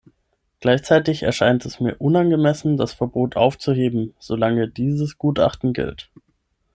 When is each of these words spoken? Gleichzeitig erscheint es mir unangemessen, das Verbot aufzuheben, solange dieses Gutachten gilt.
Gleichzeitig 0.61 1.21
erscheint 1.21 1.63
es 1.63 1.79
mir 1.79 1.95
unangemessen, 1.97 2.75
das 2.75 2.91
Verbot 2.91 3.35
aufzuheben, 3.35 4.15
solange 4.17 4.67
dieses 4.67 5.19
Gutachten 5.19 5.73
gilt. 5.73 6.09